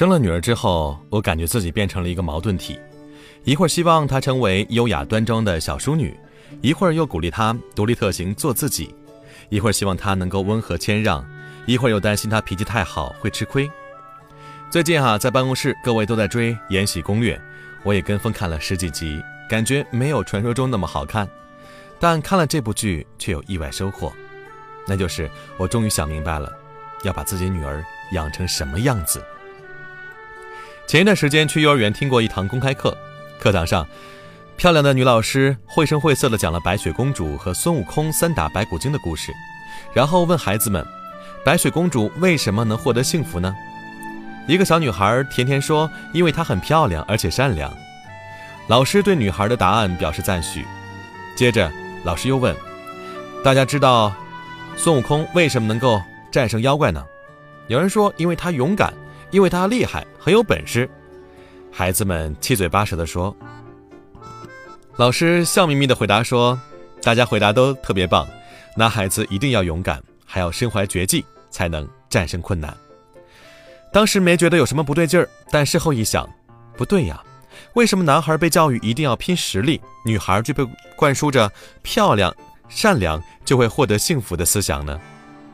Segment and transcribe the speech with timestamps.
[0.00, 2.80] 生了女儿之后，我感觉自己变成了一个矛盾体，
[3.44, 6.18] 一会儿希望她成为优雅端庄的小淑女，
[6.62, 8.94] 一会儿又鼓励她独立特行做自己，
[9.50, 11.22] 一会儿希望她能够温和谦让，
[11.66, 13.70] 一会儿又担心她脾气太好会吃亏。
[14.70, 17.36] 最近哈，在办公室各位都在追《延禧攻略》，
[17.82, 21.28] 我也跟风看了十几集，感觉没有传说中那么好看，
[21.98, 24.10] 但看了这部剧却有意外收获，
[24.88, 26.50] 那就是我终于想明白了，
[27.04, 29.22] 要把自己女儿养成什么样子。
[30.90, 32.98] 前一段时间去幼儿园听过一堂公开课，
[33.38, 33.86] 课堂上，
[34.56, 39.32] 漂亮的女老师绘声绘色地讲了白雪公主和孙悟空三打白骨精的故事，
[39.94, 40.84] 然后问孩子们
[41.46, 43.54] ：“白雪公主为什么能获得幸福呢？”
[44.48, 47.72] 一个小女孩甜甜说：“因为她很漂亮，而且善良。”
[48.66, 50.66] 老师对女孩的答案表示赞许。
[51.36, 51.70] 接着，
[52.02, 52.52] 老师又问
[53.44, 54.12] ：“大家知道
[54.76, 57.06] 孙悟空为什么能够战胜妖怪呢？”
[57.70, 58.92] 有人说：“因为他勇敢。”
[59.30, 60.88] 因为他厉害，很有本事，
[61.70, 63.34] 孩子们七嘴八舌地说。
[64.96, 66.60] 老师笑眯眯地回答说
[67.02, 68.28] ：“大家回答都特别棒，
[68.76, 72.76] 男孩子一定要勇敢，还要身怀绝技，才能战胜困难。”
[73.92, 76.28] 当时没觉得有什么不对劲儿，但事后一想，
[76.76, 77.22] 不对呀，
[77.74, 81.50] 为什么男孩被教育一定要拼实力，女孩却被灌输着
[81.82, 82.34] 漂亮、
[82.68, 85.00] 善良就会获得幸福的思想呢？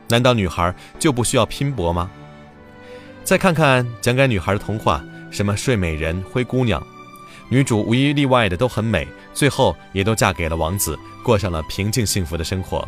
[0.09, 2.11] 难道女孩就不需要拼搏吗？
[3.27, 6.81] 再看看讲给女孩的童话，什么睡美人、灰姑娘，
[7.49, 12.87] 女主无一例外的都很美，最后也都嫁给了王子，过上了平静幸福的生活。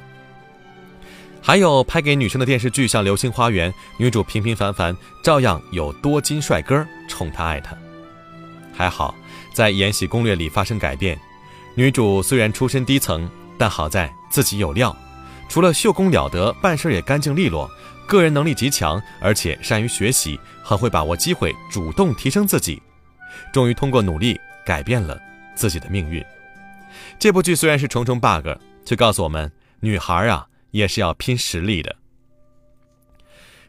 [1.42, 7.76] 还有拍给女生的电视剧，像《流星花园》，女主平平凡凡，照样有多金帅哥宠她爱她。
[8.72, 9.12] 还好
[9.52, 11.18] 在《延禧攻略》里发生改变，
[11.74, 14.96] 女主虽然出身低层，但好在自己有料，
[15.48, 17.68] 除了绣功了得，办事也干净利落。
[18.08, 22.82] 个人能力极强，而且善于学习，很会把握机会，主动提升自己，
[23.52, 25.20] 终于通过努力改变了
[25.54, 26.24] 自己的命运。
[27.18, 28.48] 这部剧虽然是重重 bug，
[28.84, 31.94] 却告诉我们，女孩啊也是要拼实力的。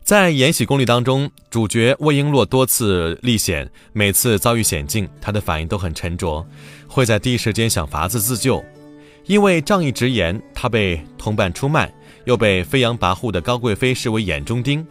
[0.01, 6.47] 在《延禧攻略》当中，主角魏璎珞多次历险，每次遭遇险境，她的反应都很沉着，
[6.87, 8.63] 会在第一时间想法子自救。
[9.25, 11.93] 因为仗义直言，她被同伴出卖。
[12.29, 14.85] 又被飞扬跋扈的高贵妃视为眼中钉，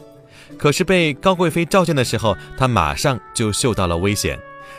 [0.58, 4.36] 可是被高贵妃召见的时候，她马上就嗅到了危险，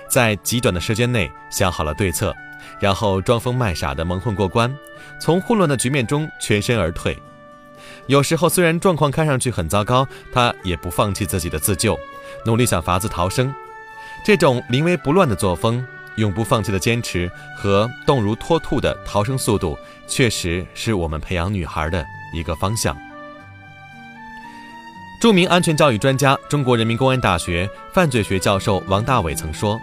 [0.10, 2.36] 在极短的时间内想好了对策，
[2.78, 4.76] 然后装疯卖傻的蒙混过关，
[5.22, 7.18] 从混乱的局面中全身而退。
[8.08, 11.98] 有时候虽然状况看上去很糟糕，她也不放弃自己的自救，
[12.46, 13.56] 努力想法子逃生。
[14.26, 15.82] 这种临危不乱的作风，
[16.18, 19.78] 永不放弃的坚持和动如脱兔的逃生速度，
[20.10, 22.06] 确实是我们培养女孩的。
[22.34, 22.96] 一个方向。
[25.22, 29.78] 著名安全教育专家、中国人民公安大学犯罪学教授王大伟曾说：“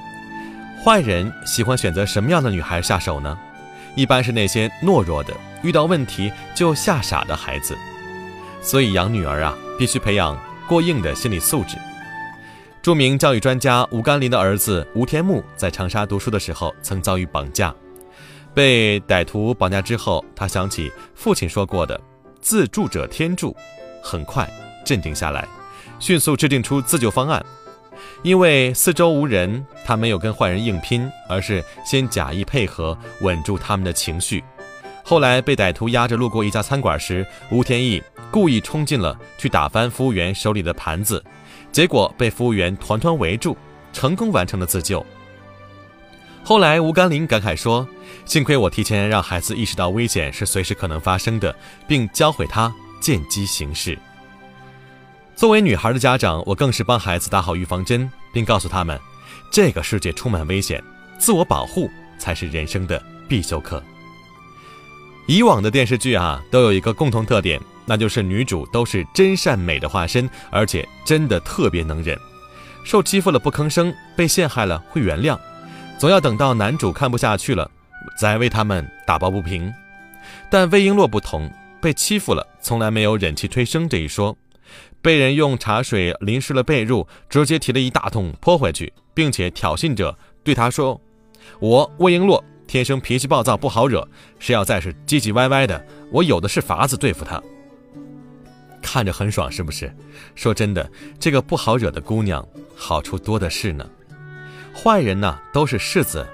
[0.82, 3.38] 坏人喜欢选择什么样的女孩下手呢？
[3.94, 7.76] 一般是那些懦弱的、遇到问题就吓傻的孩子。
[8.62, 11.76] 所以养女儿啊，必须培养过硬的心理素质。”
[12.80, 17.74] 著名教育专家吴甘霖的儿子吴天木在长沙读书的时候，曾遭遇绑架，
[18.54, 22.00] 被歹徒绑架之后，他想起父亲说过的。
[22.46, 23.56] 自助者天助，
[24.00, 24.48] 很快
[24.84, 25.48] 镇定下来，
[25.98, 27.44] 迅速制定出自救方案。
[28.22, 34.44] 因为四周无人，他没有跟坏人硬拼，而是先假意配合，稳住他们的情绪。
[35.02, 41.20] 后来被歹徒押着路过一家餐馆时，吴天意故意冲进了去打翻服务员手里的盘子，
[41.72, 43.56] 结果被服务员团团围住，
[43.92, 45.04] 成功完成了自救。
[46.48, 47.88] 后来，吴甘霖感慨说
[48.24, 51.52] ：“幸亏我提前让孩子意识到危险是随时可能发生的，
[51.88, 53.98] 并教会他见机行事。”
[55.34, 58.96] 作为女孩的家长，我更是帮孩子打好预防针，并告诉他们
[59.50, 60.80] ：“这个世界充满危险，
[61.18, 63.82] 自我保护才是人生的必修课。”
[65.26, 72.16] 以往的电视剧啊，都有一个共同特点，那就是女主都是真善美的化身，而且真的特别能忍，
[72.84, 75.36] 受欺负了不吭声，被陷害了会原谅。
[75.98, 77.70] 总要等到男主看不下去了，
[78.18, 79.72] 再为他们打抱不平。
[80.50, 81.50] 但魏璎珞不同，
[81.80, 84.36] 被欺负了，从来没有忍气吞声这一说。
[85.00, 91.00] 被人用茶水淋湿了被褥，直接提了一大桶泼回去，并且挑衅着对他说
[91.60, 94.06] ：“我魏璎珞天生脾气暴躁，不好惹。
[94.38, 97.40] 谁要再是唧唧歪歪的，我有的是法子对付他。”
[98.82, 99.94] 看着很爽，是不是？
[100.34, 103.88] 说真的，这个不好惹的姑娘，好处多的是呢。
[104.76, 106.28] 坏人呢，都是柿子，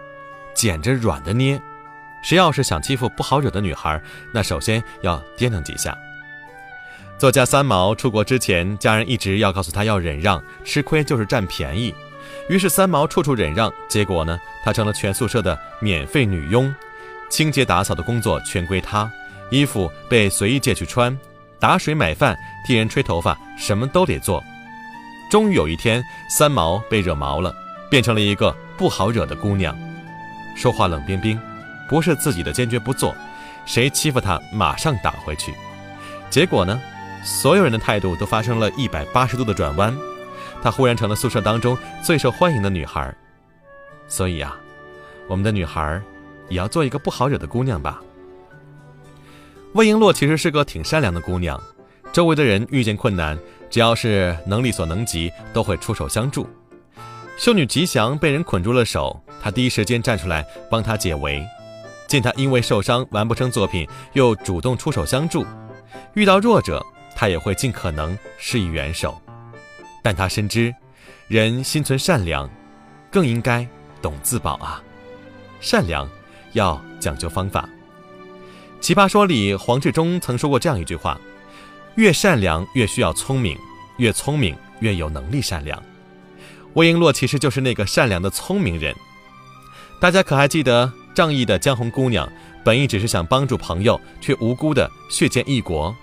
[0.52, 1.62] 捡着软的捏。
[2.24, 4.02] 谁要是想欺负不好惹的女孩，
[4.32, 5.96] 那首先要掂量几下。
[7.16, 11.94] 作家三毛出国之前，家人一直要告诉他要忍让，吃亏就是占便宜。
[12.48, 16.74] 于是三毛处处忍让，结果呢，他成了全宿舍的免费女佣，
[17.30, 19.10] 清洁打扫的工作全归他，
[19.50, 21.16] 衣服被随意借去穿，
[21.60, 22.36] 打水买饭、
[22.66, 24.42] 替人吹头发，什么都得做。
[25.30, 27.54] 终于有一天，三毛被惹毛了，
[27.92, 29.76] 变成了一个不好惹的姑娘，
[30.56, 31.38] 说话冷冰冰，
[31.90, 33.14] 不是自己的坚决不做，
[33.66, 35.52] 谁欺负她马上打回去。
[36.30, 36.80] 结果呢？
[37.22, 39.94] 所有人的态度都发生了一百八十度的转弯，
[40.62, 43.14] 她忽然成了宿舍当中最受欢迎的女孩。
[44.08, 44.56] 所以啊，
[45.28, 46.00] 我们的女孩
[46.48, 48.00] 也要做一个不好惹的姑娘吧。
[49.74, 51.60] 魏璎珞其实是个挺善良的姑娘，
[52.10, 53.38] 周围的人遇见困难，
[53.68, 56.48] 只要是能力所能及，都会出手相助。
[57.38, 61.44] 秀女吉祥被人捆住了手，她第一时间站出来帮她解围。
[62.06, 65.46] 见她因为受伤完不成作品，又主动出手相助。
[66.14, 66.84] 遇到弱者。
[67.14, 69.20] 他也会尽可能施以援手，
[70.02, 70.74] 但他深知，
[71.28, 72.50] 人心存善良，
[73.12, 73.64] 更应该
[74.00, 74.82] 懂自保啊！
[75.60, 76.08] 善良
[76.52, 77.68] 要讲究方法。
[78.80, 81.20] 《奇葩说》里，黄志忠曾说过这样一句话
[81.94, 83.56] ：“越善良越需要聪明，
[83.98, 85.80] 越聪明越有能力善良。”
[86.74, 88.94] 魏璎珞其实就是那个善良的聪明人。
[90.00, 92.28] 大家可还记得仗义的江红姑娘，
[92.64, 95.94] 本意只是想帮助朋友，却无辜的血溅异国。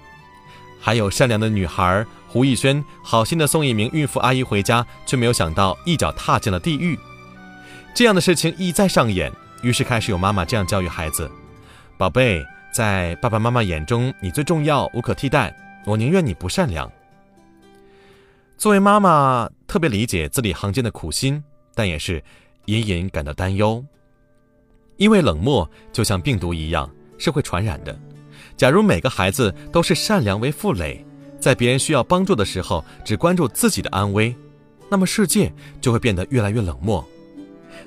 [0.79, 6.97] 还有善良的女孩胡艺轩，好心的送一名孕妇阿姨回家，却没有想到一脚踏进了地狱。
[7.93, 9.31] 这样的事情一再上演，
[9.61, 11.29] 于是开始有妈妈这样教育孩子
[11.97, 15.53] ：“宝贝，在爸爸妈妈眼中，你最重要，无可替代。
[15.85, 16.89] 我宁愿你不善良。”
[18.57, 21.43] 作为妈妈，特别理解字里行间的苦心，
[21.75, 22.21] 但也是
[22.65, 23.85] 隐隐感到担忧，
[24.97, 26.89] 因为冷漠就像病毒一样，
[27.19, 27.97] 是会传染的。
[28.57, 31.05] 假如每个孩子都是善良为负累，
[31.39, 34.35] 在别人需要帮助的时候只关注自己的安危，
[34.89, 37.07] 那么世界就会变得越来越冷漠。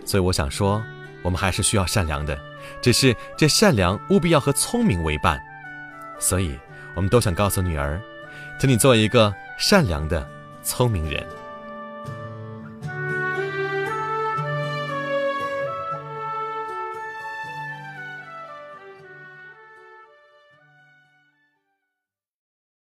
[0.05, 0.81] 所以我想说，
[1.23, 2.39] 我们还是需要善良的，
[2.81, 5.37] 只是这善良务必要和聪明为伴。
[6.21, 6.57] 所以，
[6.95, 8.01] 我们都想告诉女儿，
[8.61, 10.25] 请你做一个善良的
[10.63, 11.27] 聪明人。